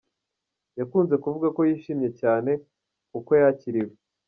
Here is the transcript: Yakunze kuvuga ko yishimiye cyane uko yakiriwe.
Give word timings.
Yakunze 0.79 1.15
kuvuga 1.23 1.47
ko 1.55 1.61
yishimiye 1.69 2.11
cyane 2.21 2.51
uko 3.17 3.31
yakiriwe. 3.41 3.93